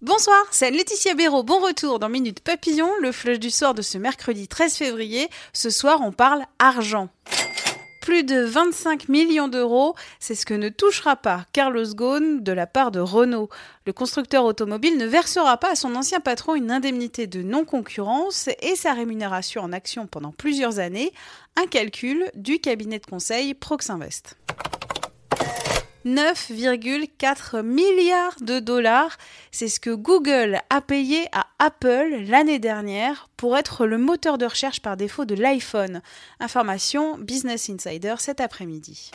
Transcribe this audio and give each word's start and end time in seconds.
Bonsoir, 0.00 0.38
c'est 0.52 0.70
Laetitia 0.70 1.14
Béraud. 1.14 1.42
Bon 1.42 1.60
retour 1.60 1.98
dans 1.98 2.08
Minute 2.08 2.40
Papillon, 2.40 2.88
le 3.02 3.12
flush 3.12 3.38
du 3.38 3.50
soir 3.50 3.74
de 3.74 3.82
ce 3.82 3.98
mercredi 3.98 4.48
13 4.48 4.74
février. 4.74 5.28
Ce 5.52 5.68
soir, 5.68 6.00
on 6.02 6.12
parle 6.12 6.44
argent. 6.58 7.10
Plus 8.00 8.24
de 8.24 8.40
25 8.40 9.10
millions 9.10 9.48
d'euros, 9.48 9.96
c'est 10.18 10.34
ce 10.34 10.46
que 10.46 10.54
ne 10.54 10.70
touchera 10.70 11.16
pas 11.16 11.44
Carlos 11.52 11.94
Ghosn 11.94 12.42
de 12.42 12.52
la 12.52 12.66
part 12.66 12.90
de 12.90 13.00
Renault. 13.00 13.50
Le 13.84 13.92
constructeur 13.92 14.44
automobile 14.44 14.96
ne 14.96 15.06
versera 15.06 15.58
pas 15.58 15.72
à 15.72 15.74
son 15.74 15.94
ancien 15.94 16.20
patron 16.20 16.54
une 16.54 16.70
indemnité 16.70 17.26
de 17.26 17.42
non-concurrence 17.42 18.48
et 18.62 18.76
sa 18.76 18.94
rémunération 18.94 19.60
en 19.60 19.72
action 19.72 20.06
pendant 20.06 20.32
plusieurs 20.32 20.78
années, 20.78 21.12
un 21.56 21.66
calcul 21.66 22.24
du 22.34 22.60
cabinet 22.60 22.98
de 22.98 23.06
conseil 23.06 23.52
Proxinvest. 23.52 24.36
9,4 26.06 27.62
milliards 27.62 28.36
de 28.40 28.60
dollars. 28.60 29.18
C'est 29.50 29.68
ce 29.68 29.80
que 29.80 29.90
Google 29.90 30.60
a 30.70 30.80
payé 30.80 31.26
à 31.32 31.46
Apple 31.58 32.22
l'année 32.28 32.60
dernière 32.60 33.28
pour 33.36 33.58
être 33.58 33.86
le 33.86 33.98
moteur 33.98 34.38
de 34.38 34.46
recherche 34.46 34.80
par 34.80 34.96
défaut 34.96 35.24
de 35.24 35.34
l'iPhone. 35.34 36.02
Information 36.38 37.18
Business 37.18 37.68
Insider 37.68 38.14
cet 38.18 38.40
après-midi. 38.40 39.10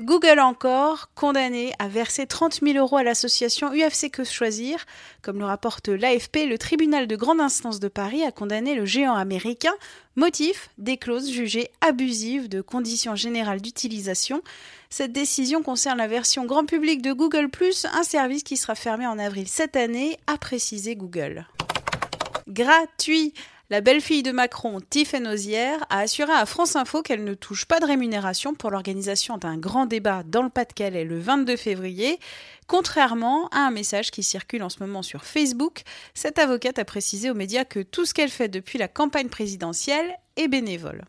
Google 0.00 0.40
encore, 0.40 1.10
condamné 1.14 1.72
à 1.78 1.86
verser 1.86 2.26
30 2.26 2.60
000 2.62 2.76
euros 2.78 2.96
à 2.96 3.04
l'association 3.04 3.72
UFC 3.72 4.10
Que 4.10 4.24
Choisir. 4.24 4.84
Comme 5.22 5.38
le 5.38 5.44
rapporte 5.44 5.88
l'AFP, 5.88 6.46
le 6.48 6.58
tribunal 6.58 7.06
de 7.06 7.14
grande 7.14 7.40
instance 7.40 7.78
de 7.78 7.86
Paris 7.86 8.24
a 8.24 8.32
condamné 8.32 8.74
le 8.74 8.86
géant 8.86 9.14
américain. 9.14 9.72
Motif 10.16 10.68
des 10.78 10.96
clauses 10.96 11.30
jugées 11.30 11.70
abusives 11.80 12.48
de 12.48 12.60
conditions 12.60 13.14
générales 13.14 13.60
d'utilisation. 13.60 14.42
Cette 14.90 15.12
décision 15.12 15.62
concerne 15.62 15.98
la 15.98 16.08
version 16.08 16.44
grand 16.44 16.66
public 16.66 17.00
de 17.00 17.12
Google⁇ 17.12 17.46
un 17.86 18.02
service 18.02 18.42
qui 18.42 18.56
sera 18.56 18.74
fermé 18.74 19.06
en 19.06 19.20
avril 19.20 19.46
cette 19.46 19.76
année, 19.76 20.18
a 20.26 20.38
précisé 20.38 20.96
Google. 20.96 21.46
Gratuit 22.48 23.32
la 23.70 23.80
belle-fille 23.80 24.22
de 24.22 24.30
Macron, 24.30 24.80
Tiffaine 24.90 25.26
Ozière, 25.26 25.86
a 25.88 26.00
assuré 26.00 26.32
à 26.32 26.44
France 26.44 26.76
Info 26.76 27.00
qu'elle 27.00 27.24
ne 27.24 27.32
touche 27.32 27.64
pas 27.64 27.80
de 27.80 27.86
rémunération 27.86 28.54
pour 28.54 28.70
l'organisation 28.70 29.38
d'un 29.38 29.56
grand 29.56 29.86
débat 29.86 30.22
dans 30.22 30.42
le 30.42 30.50
Pas-de-Calais 30.50 31.04
le 31.04 31.18
22 31.18 31.56
février. 31.56 32.18
Contrairement 32.66 33.48
à 33.48 33.60
un 33.60 33.70
message 33.70 34.10
qui 34.10 34.22
circule 34.22 34.62
en 34.62 34.68
ce 34.68 34.80
moment 34.80 35.02
sur 35.02 35.24
Facebook, 35.24 35.82
cette 36.12 36.38
avocate 36.38 36.78
a 36.78 36.84
précisé 36.84 37.30
aux 37.30 37.34
médias 37.34 37.64
que 37.64 37.80
tout 37.80 38.04
ce 38.04 38.12
qu'elle 38.12 38.30
fait 38.30 38.48
depuis 38.48 38.78
la 38.78 38.88
campagne 38.88 39.28
présidentielle 39.28 40.14
est 40.36 40.48
bénévole. 40.48 41.04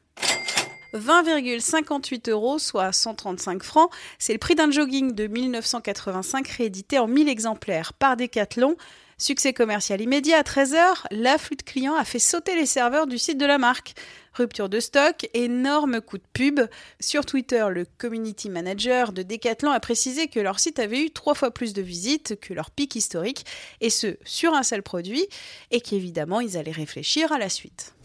20,58 0.95 2.29
euros, 2.29 2.59
soit 2.59 2.91
135 2.91 3.63
francs. 3.63 3.89
C'est 4.19 4.33
le 4.33 4.39
prix 4.39 4.55
d'un 4.55 4.71
jogging 4.71 5.13
de 5.13 5.27
1985 5.27 6.47
réédité 6.47 6.99
en 6.99 7.07
1000 7.07 7.29
exemplaires 7.29 7.93
par 7.93 8.17
Decathlon. 8.17 8.75
Succès 9.17 9.53
commercial 9.53 10.01
immédiat 10.01 10.39
à 10.39 10.41
13h, 10.41 11.05
l'afflux 11.11 11.55
de 11.55 11.63
clients 11.63 11.95
a 11.95 12.03
fait 12.03 12.19
sauter 12.19 12.53
les 12.55 12.65
serveurs 12.65 13.07
du 13.07 13.17
site 13.17 13.37
de 13.37 13.45
la 13.45 13.57
marque. 13.57 13.93
Rupture 14.33 14.67
de 14.67 14.81
stock, 14.81 15.29
énorme 15.33 16.01
coup 16.01 16.17
de 16.17 16.23
pub. 16.33 16.59
Sur 16.99 17.25
Twitter, 17.25 17.65
le 17.71 17.85
community 17.97 18.49
manager 18.49 19.13
de 19.13 19.23
Decathlon 19.23 19.71
a 19.71 19.79
précisé 19.79 20.27
que 20.27 20.41
leur 20.41 20.59
site 20.59 20.79
avait 20.79 21.01
eu 21.01 21.11
trois 21.11 21.33
fois 21.33 21.51
plus 21.51 21.71
de 21.71 21.81
visites 21.81 22.37
que 22.41 22.53
leur 22.53 22.71
pic 22.71 22.95
historique, 22.95 23.45
et 23.79 23.89
ce, 23.89 24.17
sur 24.25 24.53
un 24.53 24.63
seul 24.63 24.83
produit, 24.83 25.25
et 25.71 25.79
qu'évidemment, 25.79 26.41
ils 26.41 26.57
allaient 26.57 26.71
réfléchir 26.71 27.31
à 27.31 27.37
la 27.37 27.47
suite. 27.47 27.95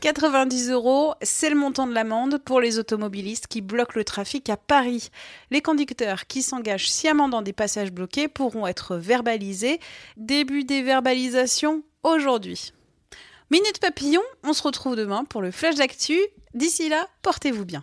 90 0.00 0.70
euros, 0.70 1.14
c'est 1.22 1.50
le 1.50 1.56
montant 1.56 1.86
de 1.86 1.92
l'amende 1.92 2.38
pour 2.44 2.60
les 2.60 2.78
automobilistes 2.78 3.48
qui 3.48 3.60
bloquent 3.60 3.96
le 3.96 4.04
trafic 4.04 4.48
à 4.48 4.56
Paris. 4.56 5.10
Les 5.50 5.60
conducteurs 5.60 6.26
qui 6.26 6.42
s'engagent 6.42 6.90
sciemment 6.90 7.28
dans 7.28 7.42
des 7.42 7.52
passages 7.52 7.90
bloqués 7.90 8.28
pourront 8.28 8.66
être 8.66 8.96
verbalisés. 8.96 9.80
Début 10.16 10.62
des 10.62 10.82
verbalisations 10.82 11.82
aujourd'hui. 12.04 12.72
Minute 13.50 13.80
Papillon, 13.80 14.22
on 14.44 14.52
se 14.52 14.62
retrouve 14.62 14.94
demain 14.94 15.24
pour 15.24 15.42
le 15.42 15.50
flash 15.50 15.74
d'actu. 15.74 16.18
D'ici 16.54 16.88
là, 16.88 17.08
portez-vous 17.22 17.64
bien. 17.64 17.82